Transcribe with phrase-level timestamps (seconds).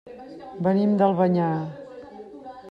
[0.67, 1.51] Venim d'Albanyà.